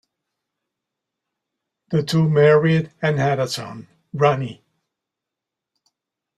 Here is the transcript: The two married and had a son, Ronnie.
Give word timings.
The 1.91 2.01
two 2.01 2.27
married 2.27 2.91
and 3.03 3.19
had 3.19 3.37
a 3.39 3.47
son, 3.47 3.87
Ronnie. 4.13 4.63